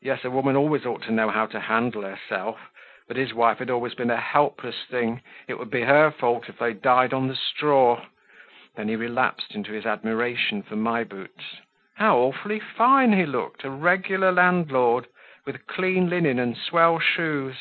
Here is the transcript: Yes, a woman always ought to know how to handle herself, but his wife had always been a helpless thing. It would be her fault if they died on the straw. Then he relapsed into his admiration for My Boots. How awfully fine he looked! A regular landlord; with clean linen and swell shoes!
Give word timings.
Yes, 0.00 0.24
a 0.24 0.30
woman 0.30 0.56
always 0.56 0.86
ought 0.86 1.02
to 1.02 1.12
know 1.12 1.28
how 1.28 1.44
to 1.44 1.60
handle 1.60 2.00
herself, 2.00 2.70
but 3.06 3.18
his 3.18 3.34
wife 3.34 3.58
had 3.58 3.68
always 3.68 3.92
been 3.92 4.10
a 4.10 4.16
helpless 4.16 4.86
thing. 4.86 5.20
It 5.46 5.58
would 5.58 5.68
be 5.70 5.82
her 5.82 6.10
fault 6.10 6.48
if 6.48 6.56
they 6.56 6.72
died 6.72 7.12
on 7.12 7.28
the 7.28 7.36
straw. 7.36 8.02
Then 8.76 8.88
he 8.88 8.96
relapsed 8.96 9.54
into 9.54 9.72
his 9.74 9.84
admiration 9.84 10.62
for 10.62 10.76
My 10.76 11.04
Boots. 11.04 11.58
How 11.96 12.16
awfully 12.16 12.60
fine 12.60 13.12
he 13.12 13.26
looked! 13.26 13.62
A 13.64 13.68
regular 13.70 14.32
landlord; 14.32 15.06
with 15.44 15.66
clean 15.66 16.08
linen 16.08 16.38
and 16.38 16.56
swell 16.56 16.98
shoes! 16.98 17.58